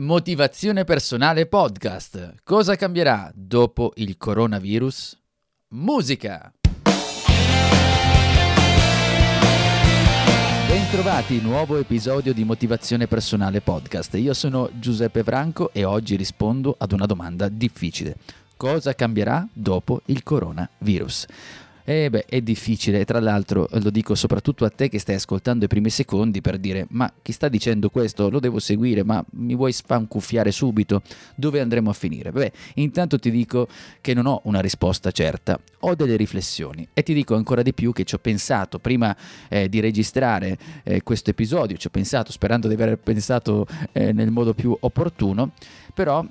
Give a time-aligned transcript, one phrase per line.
[0.00, 2.36] Motivazione personale podcast.
[2.42, 5.20] Cosa cambierà dopo il coronavirus?
[5.72, 6.50] Musica.
[10.66, 14.14] Bentrovati, nuovo episodio di Motivazione Personale Podcast.
[14.14, 18.16] Io sono Giuseppe Franco e oggi rispondo ad una domanda difficile.
[18.56, 21.26] Cosa cambierà dopo il coronavirus?
[21.90, 25.66] E beh, è difficile, tra l'altro lo dico soprattutto a te che stai ascoltando i
[25.66, 29.72] primi secondi per dire ma chi sta dicendo questo lo devo seguire, ma mi vuoi
[29.72, 31.02] sfancuffiare subito?
[31.34, 32.30] Dove andremo a finire?
[32.30, 33.66] Beh, intanto ti dico
[34.00, 37.90] che non ho una risposta certa, ho delle riflessioni e ti dico ancora di più
[37.90, 39.16] che ci ho pensato prima
[39.48, 44.30] eh, di registrare eh, questo episodio, ci ho pensato sperando di aver pensato eh, nel
[44.30, 45.54] modo più opportuno,
[45.92, 46.24] però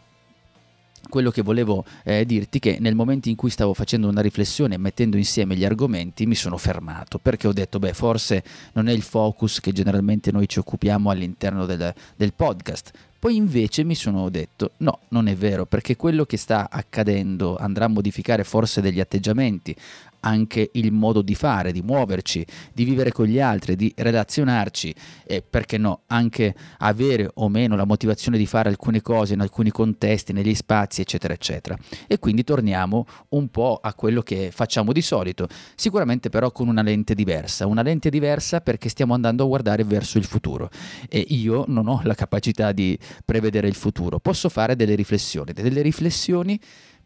[1.07, 5.17] quello che volevo eh, dirti che nel momento in cui stavo facendo una riflessione mettendo
[5.17, 9.59] insieme gli argomenti mi sono fermato perché ho detto beh forse non è il focus
[9.59, 12.91] che generalmente noi ci occupiamo all'interno del, del podcast.
[13.19, 17.83] Poi invece mi sono detto no, non è vero, perché quello che sta accadendo andrà
[17.83, 19.75] a modificare forse degli atteggiamenti,
[20.21, 24.93] anche il modo di fare, di muoverci, di vivere con gli altri, di relazionarci
[25.25, 29.71] e perché no, anche avere o meno la motivazione di fare alcune cose in alcuni
[29.71, 31.77] contesti, negli spazi, eccetera, eccetera.
[32.07, 36.81] E quindi torniamo un po' a quello che facciamo di solito, sicuramente però con una
[36.81, 40.69] lente diversa, una lente diversa perché stiamo andando a guardare verso il futuro
[41.07, 45.81] e io non ho la capacità di prevedere il futuro, posso fare delle riflessioni, delle
[45.81, 46.59] riflessioni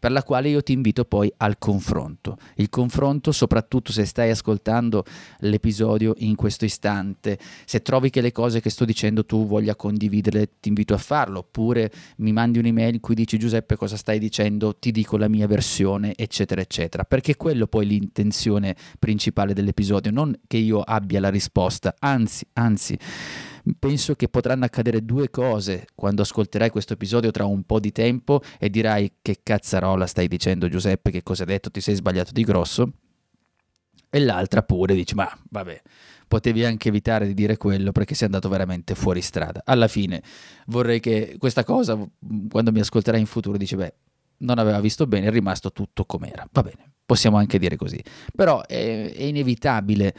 [0.04, 2.36] per la quale io ti invito poi al confronto.
[2.56, 5.02] Il confronto soprattutto se stai ascoltando
[5.38, 10.58] l'episodio in questo istante, se trovi che le cose che sto dicendo tu voglia condividerle,
[10.60, 14.76] ti invito a farlo, oppure mi mandi un'email in cui dici Giuseppe cosa stai dicendo,
[14.76, 20.38] ti dico la mia versione, eccetera, eccetera, perché quello poi è l'intenzione principale dell'episodio, non
[20.46, 22.98] che io abbia la risposta, anzi, anzi
[23.78, 28.42] penso che potranno accadere due cose quando ascolterai questo episodio tra un po' di tempo
[28.58, 32.42] e dirai che cazzarola stai dicendo Giuseppe, che cosa hai detto, ti sei sbagliato di
[32.42, 32.92] grosso.
[34.10, 35.82] E l'altra pure dici, ma vabbè,
[36.28, 39.62] potevi anche evitare di dire quello perché sei andato veramente fuori strada.
[39.64, 40.22] Alla fine
[40.66, 41.98] vorrei che questa cosa,
[42.48, 43.94] quando mi ascolterai in futuro, dici, beh,
[44.38, 46.46] non aveva visto bene, è rimasto tutto com'era.
[46.52, 48.02] Va bene, possiamo anche dire così.
[48.34, 50.14] Però è, è inevitabile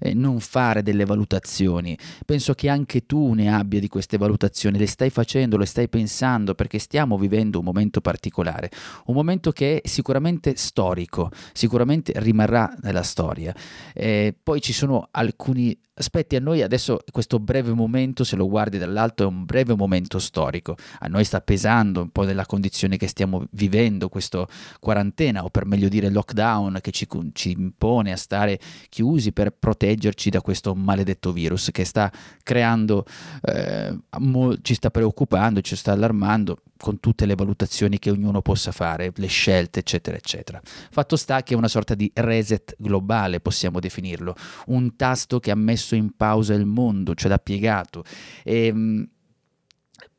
[0.00, 1.96] eh, non fare delle valutazioni.
[2.24, 6.54] Penso che anche tu ne abbia di queste valutazioni, le stai facendo, le stai pensando,
[6.54, 8.70] perché stiamo vivendo un momento particolare,
[9.06, 13.54] un momento che è sicuramente storico, sicuramente rimarrà nella storia.
[13.94, 18.78] Eh, poi ci sono alcuni aspetti a noi adesso questo breve momento, se lo guardi
[18.78, 20.76] dall'alto, è un breve momento storico.
[20.98, 24.46] A noi sta pesando un po' della condizione che stiamo vivendo, questa
[24.80, 30.30] quarantena, o per meglio dire lockdown, che ci, ci impone a stare chiusi per proteggerci
[30.30, 32.10] da questo maledetto virus che sta
[32.42, 33.04] creando,
[33.42, 38.72] eh, mo- ci sta preoccupando, ci sta allarmando con tutte le valutazioni che ognuno possa
[38.72, 40.60] fare, le scelte, eccetera, eccetera.
[40.64, 44.34] Fatto sta che è una sorta di reset globale, possiamo definirlo,
[44.68, 48.04] un tasto che ha messo in pausa il mondo, cioè l'ha piegato.
[48.42, 49.08] E, ehm,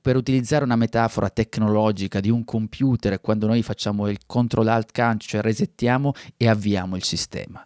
[0.01, 5.21] per utilizzare una metafora tecnologica di un computer, quando noi facciamo il control alt canc,
[5.21, 7.63] cioè resettiamo e avviamo il sistema.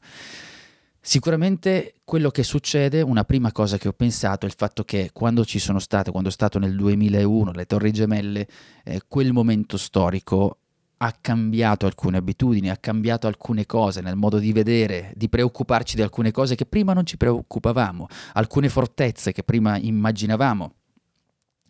[0.99, 5.45] Sicuramente quello che succede, una prima cosa che ho pensato è il fatto che quando
[5.45, 8.47] ci sono state, quando è stato nel 2001 le Torri Gemelle,
[8.83, 10.61] eh, quel momento storico
[10.97, 16.01] ha cambiato alcune abitudini, ha cambiato alcune cose nel modo di vedere, di preoccuparci di
[16.01, 20.73] alcune cose che prima non ci preoccupavamo, alcune fortezze che prima immaginavamo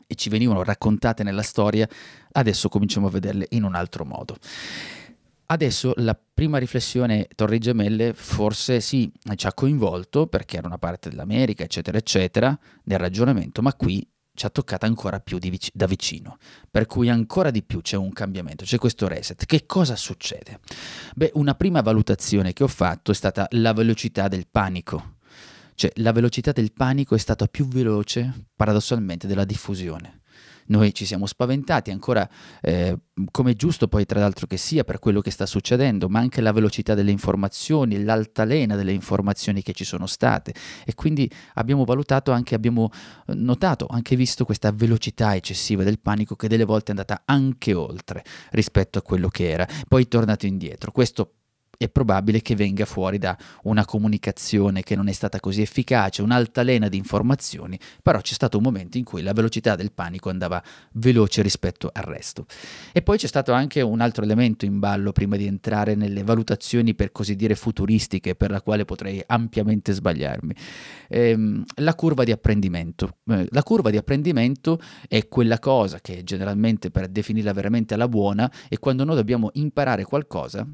[0.07, 1.87] e ci venivano raccontate nella storia,
[2.33, 4.37] adesso cominciamo a vederle in un altro modo.
[5.47, 11.09] Adesso la prima riflessione Torri Gemelle forse sì, ci ha coinvolto perché era una parte
[11.09, 16.37] dell'America, eccetera, eccetera, nel ragionamento, ma qui ci ha toccato ancora più vic- da vicino,
[16.69, 19.45] per cui ancora di più c'è un cambiamento, c'è questo reset.
[19.45, 20.59] Che cosa succede?
[21.15, 25.13] Beh, una prima valutazione che ho fatto è stata la velocità del panico.
[25.73, 30.21] Cioè, la velocità del panico è stata più veloce, paradossalmente, della diffusione.
[30.67, 32.27] Noi ci siamo spaventati, ancora
[32.61, 32.97] eh,
[33.31, 36.41] come è giusto poi tra l'altro che sia per quello che sta succedendo, ma anche
[36.41, 40.53] la velocità delle informazioni, l'altalena delle informazioni che ci sono state
[40.85, 42.89] e quindi abbiamo valutato anche, abbiamo
[43.27, 47.73] eh, notato, anche visto questa velocità eccessiva del panico che delle volte è andata anche
[47.73, 50.91] oltre rispetto a quello che era, poi tornato indietro.
[50.91, 51.33] Questo
[51.77, 56.87] è probabile che venga fuori da una comunicazione che non è stata così efficace, un'altalena
[56.87, 60.61] di informazioni, però c'è stato un momento in cui la velocità del panico andava
[60.93, 62.45] veloce rispetto al resto.
[62.91, 66.95] E poi c'è stato anche un altro elemento in ballo prima di entrare nelle valutazioni
[66.95, 70.55] per così dire futuristiche, per la quale potrei ampiamente sbagliarmi.
[71.09, 73.17] Ehm, la curva di apprendimento.
[73.27, 78.51] Eh, la curva di apprendimento è quella cosa che generalmente per definirla veramente alla buona
[78.67, 80.65] è quando noi dobbiamo imparare qualcosa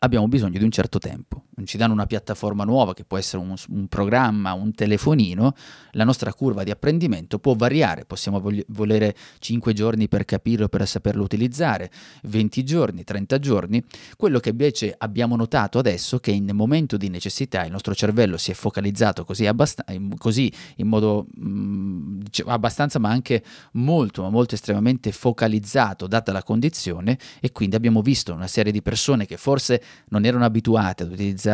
[0.00, 1.45] abbiamo bisogno di un certo tempo.
[1.64, 5.54] Ci danno una piattaforma nuova che può essere un, un, programma, un telefonino,
[5.92, 10.86] la nostra curva di apprendimento può variare, possiamo vog- volere 5 giorni per capirlo, per
[10.86, 11.90] saperlo utilizzare,
[12.24, 13.82] 20 giorni, 30 giorni.
[14.18, 18.36] Quello che invece abbiamo notato adesso è che in momento di necessità il nostro cervello
[18.36, 19.82] si è focalizzato così, abbast-
[20.18, 23.42] così in modo mh, mm, abbastanza ma anche
[23.72, 28.82] molto, ma molto estremamente focalizzato data la condizione e quindi abbiamo visto una serie di
[28.82, 31.44] persone che forse non erano abituate ad utilizzare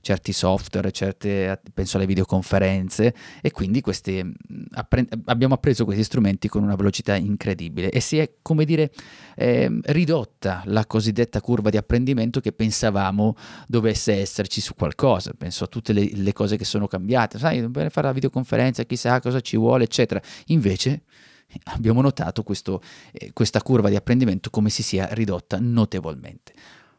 [0.00, 4.24] certi software, certe, penso alle videoconferenze e quindi questi,
[4.72, 8.90] appre- abbiamo appreso questi strumenti con una velocità incredibile e si è, come dire,
[9.36, 15.32] eh, ridotta la cosiddetta curva di apprendimento che pensavamo dovesse esserci su qualcosa.
[15.36, 19.20] Penso a tutte le, le cose che sono cambiate, sai, per fare la videoconferenza, chissà
[19.20, 20.20] cosa ci vuole, eccetera.
[20.46, 21.02] Invece
[21.74, 22.82] abbiamo notato questo,
[23.12, 26.52] eh, questa curva di apprendimento come si sia ridotta notevolmente.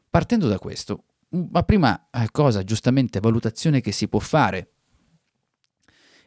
[0.10, 1.04] Partendo da questo,
[1.52, 4.72] la prima eh, cosa, giustamente, valutazione che si può fare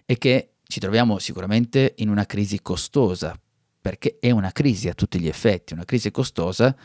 [0.04, 3.38] è che ci troviamo sicuramente in una crisi costosa,
[3.80, 6.76] perché è una crisi a tutti gli effetti, una crisi costosa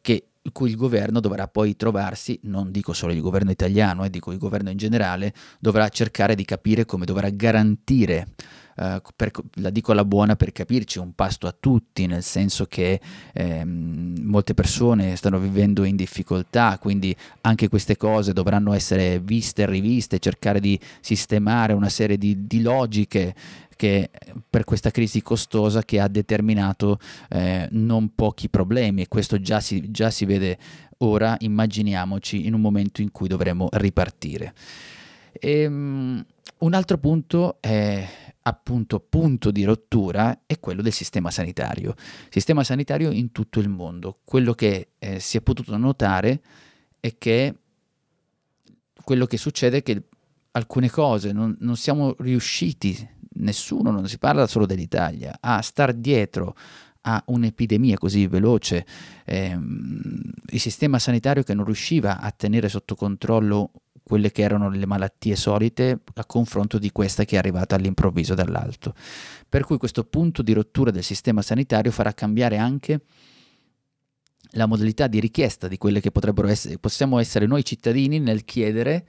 [0.00, 4.32] che, cui il governo dovrà poi trovarsi, non dico solo il governo italiano, eh, dico
[4.32, 8.28] il governo in generale, dovrà cercare di capire come dovrà garantire
[8.76, 13.00] Uh, per, la dico alla buona per capirci, un pasto a tutti, nel senso che
[13.32, 19.66] ehm, molte persone stanno vivendo in difficoltà, quindi anche queste cose dovranno essere viste e
[19.66, 23.34] riviste, cercare di sistemare una serie di, di logiche
[23.76, 24.10] che
[24.48, 26.98] per questa crisi costosa che ha determinato
[27.30, 30.56] eh, non pochi problemi e questo già si, già si vede
[30.98, 34.54] ora, immaginiamoci in un momento in cui dovremo ripartire.
[35.32, 36.24] E, um,
[36.58, 38.06] un altro punto è
[38.42, 41.94] appunto punto di rottura è quello del sistema sanitario.
[42.28, 44.20] Sistema sanitario in tutto il mondo.
[44.24, 46.42] Quello che eh, si è potuto notare
[47.00, 47.56] è che
[49.04, 50.04] quello che succede è che
[50.52, 56.54] alcune cose non, non siamo riusciti, nessuno, non si parla solo dell'Italia, a star dietro
[57.02, 58.86] a un'epidemia così veloce,
[59.24, 63.72] ehm, il sistema sanitario che non riusciva a tenere sotto controllo
[64.12, 68.92] quelle che erano le malattie solite a confronto di questa che è arrivata all'improvviso dall'alto.
[69.48, 73.00] Per cui questo punto di rottura del sistema sanitario farà cambiare anche
[74.50, 79.06] la modalità di richiesta di quelle che potrebbero essere, possiamo essere noi cittadini nel chiedere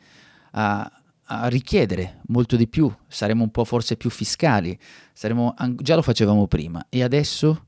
[0.51, 0.89] a,
[1.23, 4.79] a richiedere molto di più, saremo un po' forse più fiscali,
[5.11, 7.65] saremo, già lo facevamo prima e adesso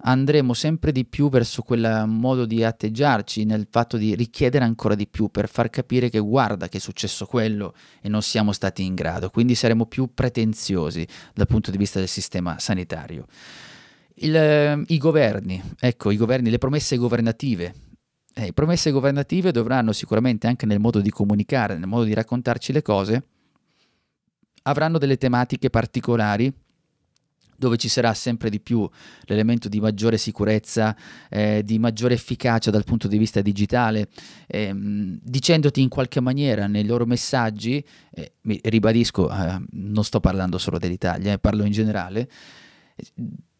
[0.00, 5.06] andremo sempre di più verso quel modo di atteggiarci nel fatto di richiedere ancora di
[5.06, 8.94] più per far capire che guarda che è successo quello e non siamo stati in
[8.94, 13.26] grado, quindi saremo più pretenziosi dal punto di vista del sistema sanitario.
[14.20, 17.74] Il, eh, I governi, ecco, i governi, le promesse governative.
[18.34, 22.82] Eh, promesse governative dovranno sicuramente anche nel modo di comunicare, nel modo di raccontarci le
[22.82, 23.26] cose,
[24.62, 26.52] avranno delle tematiche particolari
[27.58, 28.88] dove ci sarà sempre di più
[29.22, 30.96] l'elemento di maggiore sicurezza,
[31.28, 34.08] eh, di maggiore efficacia dal punto di vista digitale,
[34.46, 40.78] ehm, dicendoti in qualche maniera nei loro messaggi, eh, ribadisco, eh, non sto parlando solo
[40.78, 42.30] dell'Italia, eh, parlo in generale,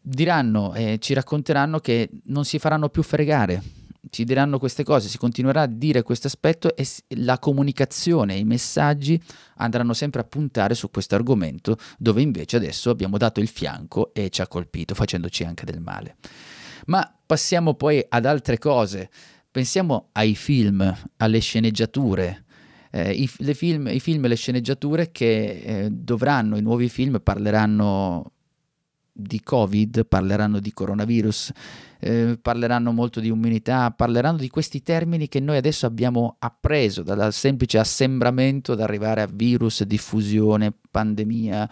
[0.01, 3.78] diranno e ci racconteranno che non si faranno più fregare
[4.09, 9.21] ci diranno queste cose, si continuerà a dire questo aspetto e la comunicazione, i messaggi
[9.57, 14.29] andranno sempre a puntare su questo argomento dove invece adesso abbiamo dato il fianco e
[14.29, 16.15] ci ha colpito facendoci anche del male.
[16.85, 19.09] Ma passiamo poi ad altre cose,
[19.51, 22.45] pensiamo ai film, alle sceneggiature.
[22.91, 28.31] Eh, i, film, I film e le sceneggiature che eh, dovranno, i nuovi film parleranno
[29.19, 31.51] di Covid, parleranno di coronavirus,
[31.99, 37.33] eh, parleranno molto di immunità, parleranno di questi termini che noi adesso abbiamo appreso, dal
[37.33, 41.69] semplice assembramento ad arrivare a virus, diffusione, pandemia,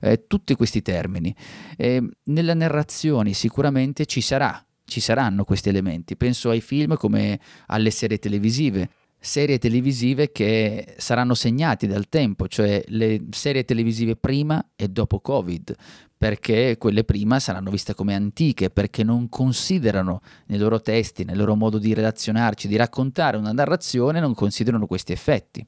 [0.00, 1.34] eh, tutti questi termini.
[1.76, 6.16] Eh, nelle narrazioni sicuramente ci sarà ci saranno questi elementi.
[6.16, 8.88] Penso ai film come alle serie televisive
[9.20, 15.74] serie televisive che saranno segnati dal tempo, cioè le serie televisive prima e dopo Covid,
[16.16, 21.54] perché quelle prima saranno viste come antiche, perché non considerano nei loro testi, nel loro
[21.54, 25.64] modo di relazionarci, di raccontare una narrazione, non considerano questi effetti.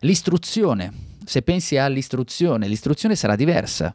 [0.00, 0.92] L'istruzione,
[1.24, 3.94] se pensi all'istruzione, l'istruzione sarà diversa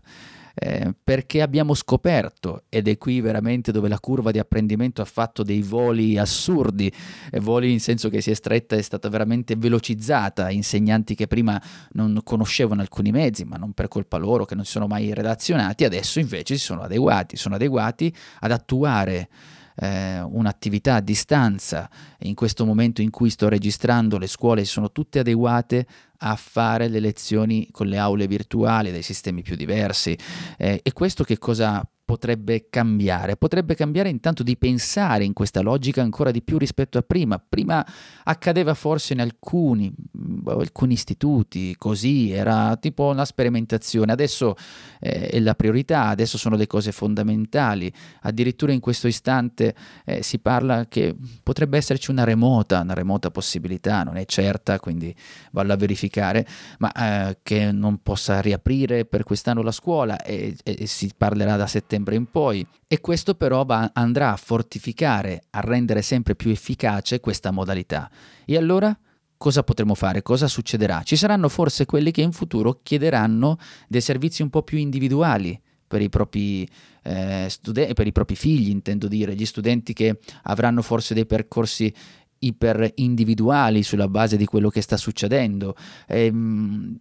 [0.55, 5.43] eh, perché abbiamo scoperto, ed è qui veramente dove la curva di apprendimento ha fatto
[5.43, 6.91] dei voli assurdi,
[7.29, 11.61] eh, voli in senso che si è stretta, è stata veramente velocizzata, insegnanti che prima
[11.91, 15.83] non conoscevano alcuni mezzi, ma non per colpa loro, che non si sono mai relazionati,
[15.83, 19.27] adesso invece si sono adeguati, sono adeguati ad attuare
[19.75, 21.89] eh, un'attività a distanza.
[22.19, 25.85] In questo momento in cui sto registrando, le scuole sono tutte adeguate
[26.19, 30.17] a fare le lezioni con le aule virtuali dai sistemi più diversi.
[30.57, 33.35] Eh, e questo che cosa potrebbe cambiare?
[33.35, 37.39] Potrebbe cambiare intanto di pensare in questa logica ancora di più rispetto a prima.
[37.39, 37.85] Prima
[38.23, 44.55] accadeva forse in alcuni, boh, alcuni istituti, così, era tipo una sperimentazione, adesso
[44.99, 49.73] eh, è la priorità, adesso sono le cose fondamentali, addirittura in questo istante
[50.05, 55.13] eh, si parla che potrebbe esserci una remota, una remota possibilità, non è certa, quindi
[55.51, 56.45] vallo a verificare,
[56.77, 61.65] ma eh, che non possa riaprire per quest'anno la scuola e, e si parlerà da
[61.65, 66.51] settembre settembre in poi e questo però va, andrà a fortificare, a rendere sempre più
[66.51, 68.09] efficace questa modalità.
[68.45, 68.97] E allora
[69.37, 70.21] cosa potremo fare?
[70.21, 71.01] Cosa succederà?
[71.03, 76.01] Ci saranno forse quelli che in futuro chiederanno dei servizi un po' più individuali per
[76.01, 76.67] i propri
[77.03, 81.93] eh, studenti, per i propri figli, intendo dire, gli studenti che avranno forse dei percorsi
[82.39, 85.75] iper individuali sulla base di quello che sta succedendo.
[86.07, 86.97] Ehm,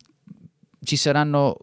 [0.83, 1.57] ci saranno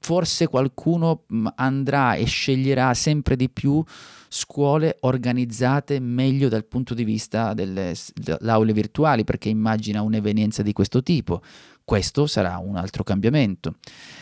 [0.00, 3.82] forse qualcuno mm, andrà e sceglierà sempre di più
[4.28, 10.72] scuole organizzate meglio dal punto di vista delle, delle aule virtuali perché immagina un'evenienza di
[10.72, 11.42] questo tipo.
[11.90, 13.74] Questo sarà un altro cambiamento.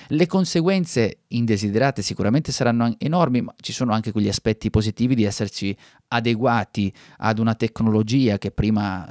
[0.06, 5.76] Le conseguenze indesiderate sicuramente saranno enormi, ma ci sono anche quegli aspetti positivi di esserci
[6.08, 9.06] adeguati ad una tecnologia che prima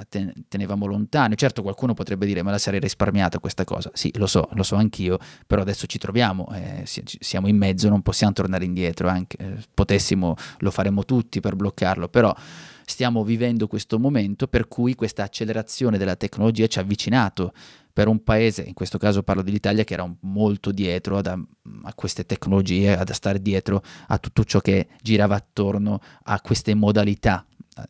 [0.47, 1.35] tenevamo lontano.
[1.35, 3.91] Certo qualcuno potrebbe dire ma la sarei risparmiata questa cosa.
[3.93, 8.01] Sì, lo so, lo so anch'io, però adesso ci troviamo, eh, siamo in mezzo, non
[8.01, 12.35] possiamo tornare indietro, anche eh, potessimo lo faremmo tutti per bloccarlo, però
[12.83, 17.53] stiamo vivendo questo momento per cui questa accelerazione della tecnologia ci ha avvicinato
[17.97, 22.27] per un paese, in questo caso parlo dell'Italia, che era molto dietro ad, a queste
[22.27, 27.43] tecnologie, ad stare dietro a tutto ciò che girava attorno a queste modalità,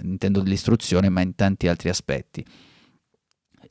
[0.03, 2.45] intendo dell'istruzione, ma in tanti altri aspetti.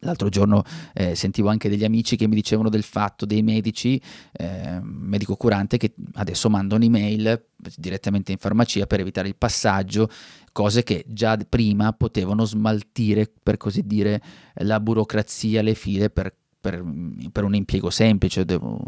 [0.00, 0.62] L'altro giorno
[0.94, 4.00] eh, sentivo anche degli amici che mi dicevano del fatto dei medici,
[4.32, 7.44] eh, medico curante, che adesso mandano email
[7.76, 10.08] direttamente in farmacia per evitare il passaggio,
[10.52, 14.22] cose che già prima potevano smaltire, per così dire,
[14.54, 16.34] la burocrazia, le file per
[16.66, 16.82] per,
[17.30, 18.82] per, un impiego semplice, devo,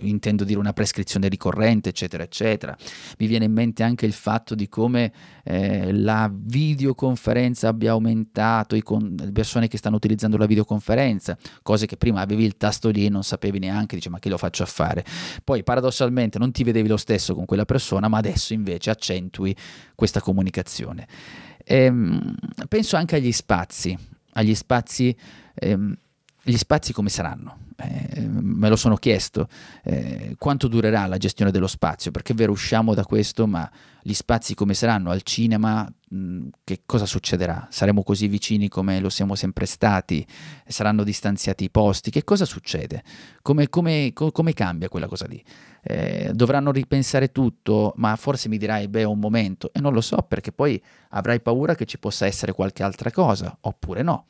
[0.00, 2.76] intendo dire una prescrizione ricorrente, eccetera, eccetera.
[3.18, 5.12] Mi viene in mente anche il fatto di come
[5.44, 11.96] eh, la videoconferenza abbia aumentato con, le persone che stanno utilizzando la videoconferenza, cose che
[11.96, 14.66] prima avevi il tasto lì e non sapevi neanche, dice ma che lo faccio a
[14.66, 15.04] fare.
[15.44, 19.54] Poi paradossalmente non ti vedevi lo stesso con quella persona, ma adesso invece accentui
[19.94, 21.06] questa comunicazione.
[21.64, 22.34] Ehm,
[22.66, 23.96] penso anche agli spazi,
[24.32, 25.16] agli spazi
[25.54, 25.96] ehm,
[26.44, 27.58] gli spazi come saranno?
[27.76, 29.48] Eh, me lo sono chiesto,
[29.82, 32.10] eh, quanto durerà la gestione dello spazio?
[32.10, 33.68] Perché è vero usciamo da questo, ma
[34.06, 35.90] gli spazi come saranno al cinema?
[36.10, 37.68] Mh, che cosa succederà?
[37.70, 40.26] Saremo così vicini come lo siamo sempre stati?
[40.66, 42.10] Saranno distanziati i posti?
[42.10, 43.02] Che cosa succede?
[43.40, 45.42] Come, come, co- come cambia quella cosa lì?
[45.82, 50.18] Eh, dovranno ripensare tutto, ma forse mi dirai, beh, un momento, e non lo so
[50.28, 50.80] perché poi
[51.10, 54.26] avrai paura che ci possa essere qualche altra cosa, oppure no.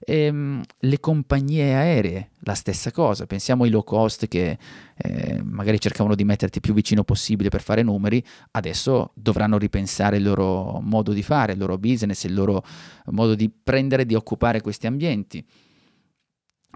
[0.00, 4.58] Ehm, le compagnie aeree, la stessa cosa, pensiamo ai low cost che
[5.02, 10.22] eh, magari cercavano di metterti più vicino possibile per fare numeri, adesso dovranno ripensare il
[10.22, 12.62] loro modo di fare, il loro business, il loro
[13.06, 15.44] modo di prendere e di occupare questi ambienti.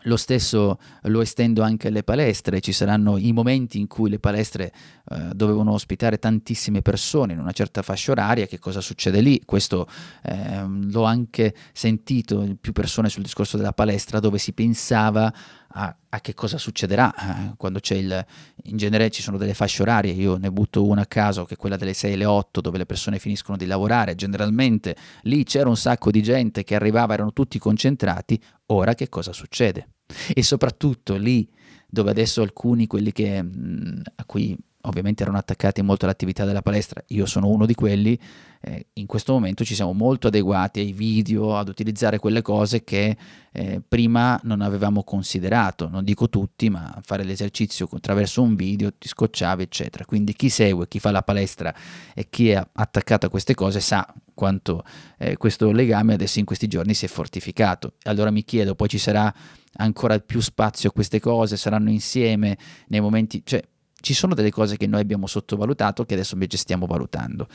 [0.06, 4.72] Lo stesso lo estendo anche alle palestre, ci saranno i momenti in cui le palestre
[5.08, 9.40] eh, dovevano ospitare tantissime persone in una certa fascia oraria, che cosa succede lì?
[9.44, 9.86] Questo
[10.24, 15.32] eh, l'ho anche sentito più persone sul discorso della palestra dove si pensava
[15.76, 18.26] a, a che cosa succederà eh, quando c'è il...
[18.64, 21.56] In genere ci sono delle fasce orarie, io ne butto una a caso che è
[21.56, 25.76] quella delle 6 alle 8 dove le persone finiscono di lavorare, generalmente lì c'era un
[25.76, 29.88] sacco di gente che arrivava, erano tutti concentrati, ora che cosa succede?
[30.32, 31.48] E soprattutto lì
[31.88, 37.02] dove adesso alcuni, quelli che, mh, a cui ovviamente erano attaccati molto all'attività della palestra,
[37.08, 38.18] io sono uno di quelli,
[38.60, 43.16] eh, in questo momento ci siamo molto adeguati ai video, ad utilizzare quelle cose che
[43.52, 49.08] eh, prima non avevamo considerato, non dico tutti, ma fare l'esercizio attraverso un video ti
[49.08, 50.04] scocciavi, eccetera.
[50.04, 51.74] Quindi chi segue, chi fa la palestra
[52.14, 54.82] e chi è attaccato a queste cose sa quanto
[55.18, 57.94] eh, questo legame adesso in questi giorni si è fortificato.
[58.04, 59.32] Allora mi chiedo, poi ci sarà
[59.76, 62.56] ancora più spazio a queste cose, saranno insieme
[62.88, 63.62] nei momenti, cioè
[64.04, 67.48] ci sono delle cose che noi abbiamo sottovalutato che adesso invece stiamo valutando.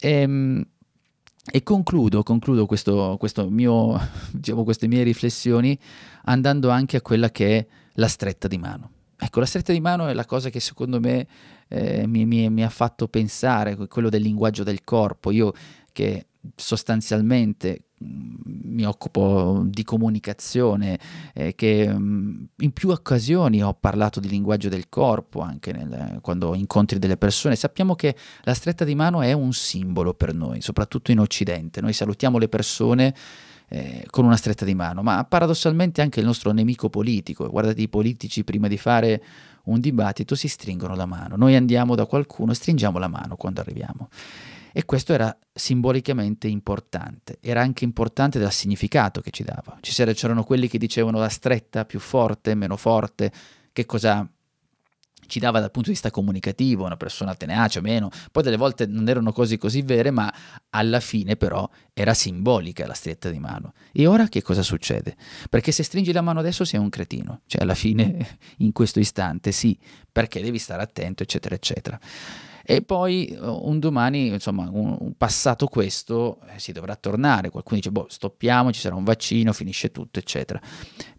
[0.00, 0.64] Ehm,
[1.50, 4.00] e concludo, concludo questo, questo mio,
[4.30, 5.76] diciamo, queste mie riflessioni
[6.24, 8.90] andando anche a quella che è la stretta di mano.
[9.18, 11.26] Ecco, la stretta di mano è la cosa che secondo me
[11.68, 15.32] eh, mi, mi, mi, ha fatto pensare, quello del linguaggio del corpo.
[15.32, 15.52] Io
[15.92, 20.98] che sostanzialmente mi occupo di comunicazione,
[21.32, 26.54] eh, che mh, in più occasioni ho parlato di linguaggio del corpo, anche nel, quando
[26.54, 27.56] incontri delle persone.
[27.56, 31.80] Sappiamo che la stretta di mano è un simbolo per noi, soprattutto in Occidente.
[31.80, 33.14] Noi salutiamo le persone
[33.68, 37.48] eh, con una stretta di mano, ma paradossalmente anche il nostro nemico politico.
[37.48, 39.22] Guardate i politici prima di fare
[39.64, 41.36] un dibattito si stringono la mano.
[41.36, 44.08] Noi andiamo da qualcuno e stringiamo la mano quando arriviamo.
[44.76, 49.78] E questo era simbolicamente importante, era anche importante dal significato che ci dava.
[49.80, 53.30] Ci c'erano quelli che dicevano la stretta più forte, meno forte,
[53.70, 54.28] che cosa
[55.26, 58.86] ci dava dal punto di vista comunicativo, una persona tenace o meno, poi delle volte
[58.86, 60.32] non erano cose così vere, ma
[60.70, 63.74] alla fine però era simbolica la stretta di mano.
[63.92, 65.16] E ora che cosa succede?
[65.48, 69.52] Perché se stringi la mano adesso sei un cretino, cioè alla fine in questo istante
[69.52, 69.78] sì,
[70.10, 71.98] perché devi stare attento, eccetera, eccetera.
[72.66, 77.50] E poi eh, un domani, insomma, un, passato questo, eh, si dovrà tornare.
[77.50, 80.60] Qualcuno dice, boh, stoppiamo, ci sarà un vaccino, finisce tutto, eccetera.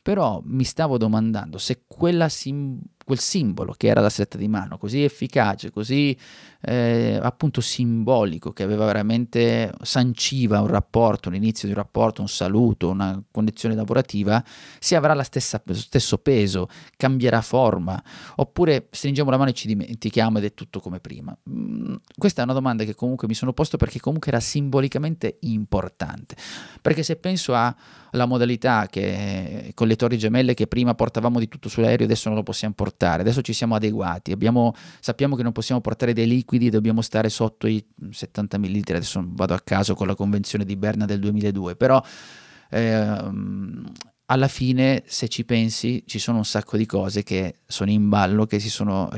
[0.01, 1.83] Però mi stavo domandando se
[2.27, 6.17] sim- quel simbolo che era la stretta di mano, così efficace, così
[6.65, 12.89] eh, appunto simbolico, che aveva veramente sanciva un rapporto, l'inizio di un rapporto, un saluto,
[12.89, 14.43] una condizione lavorativa,
[14.79, 16.67] si avrà stessa, lo stesso peso,
[16.97, 18.01] cambierà forma,
[18.37, 21.37] oppure stringiamo la mano e ci dimentichiamo ed è tutto come prima.
[21.49, 26.35] Mm, questa è una domanda che comunque mi sono posto perché comunque era simbolicamente importante,
[26.81, 31.69] perché se penso alla modalità che con le torri gemelle che prima portavamo di tutto
[31.69, 33.21] sull'aereo, adesso non lo possiamo portare.
[33.21, 37.67] Adesso ci siamo adeguati, abbiamo, sappiamo che non possiamo portare dei liquidi, dobbiamo stare sotto
[37.67, 38.81] i 70 ml.
[38.87, 42.01] Adesso vado a caso con la convenzione di Berna del 2002, però
[42.69, 43.91] ehm,
[44.27, 48.45] alla fine, se ci pensi, ci sono un sacco di cose che sono in ballo,
[48.45, 49.09] che si sono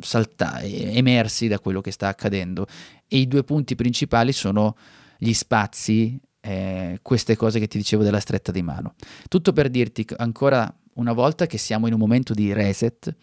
[0.00, 2.66] saltati, emersi da quello che sta accadendo.
[3.06, 4.76] E i due punti principali sono
[5.18, 8.94] gli spazi eh, queste cose che ti dicevo della stretta di mano.
[9.28, 13.14] Tutto per dirti ancora una volta che siamo in un momento di reset,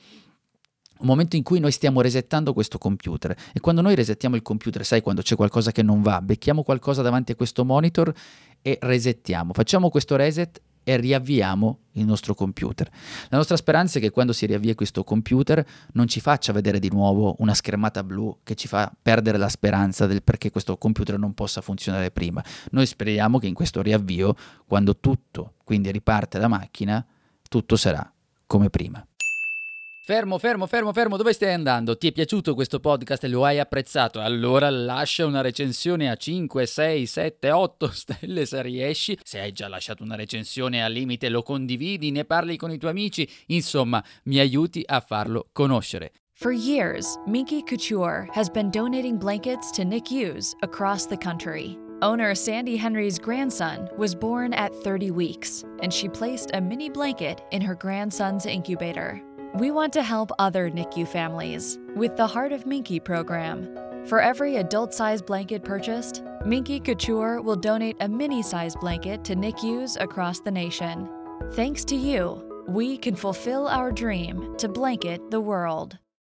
[1.00, 4.86] un momento in cui noi stiamo resettando questo computer e quando noi resettiamo il computer,
[4.86, 8.14] sai quando c'è qualcosa che non va, becchiamo qualcosa davanti a questo monitor
[8.62, 12.90] e resettiamo, facciamo questo reset e riavviamo il nostro computer.
[13.28, 16.90] La nostra speranza è che quando si riavvia questo computer non ci faccia vedere di
[16.90, 21.34] nuovo una schermata blu che ci fa perdere la speranza del perché questo computer non
[21.34, 22.42] possa funzionare prima.
[22.72, 24.34] Noi speriamo che in questo riavvio,
[24.66, 27.06] quando tutto quindi riparte la macchina,
[27.50, 28.10] tutto sarà
[28.46, 29.06] come prima.
[30.08, 31.98] Fermo, fermo, fermo, fermo, dove stai andando?
[31.98, 34.22] Ti è piaciuto questo podcast e lo hai apprezzato?
[34.22, 39.20] Allora lascia una recensione a 5, 6, 7, 8 stelle se riesci.
[39.22, 42.91] Se hai già lasciato una recensione al limite lo condividi, ne parli con i tuoi
[42.91, 46.13] amici, insomma mi aiuti a farlo conoscere.
[46.36, 51.78] For years, Minky Couture has been donating blankets to NICUs across the country.
[52.02, 57.41] Owner Sandy Henry's grandson was born at 30 weeks, and she placed a mini blanket
[57.52, 59.22] in her grandson's incubator.
[59.56, 63.68] We want to help other NICU families with the Heart of Minky program.
[64.06, 69.36] For every adult sized blanket purchased, Minky Couture will donate a mini sized blanket to
[69.36, 71.10] NICUs across the nation.
[71.54, 75.98] Thanks to you, we can fulfill our dream to blanket the world.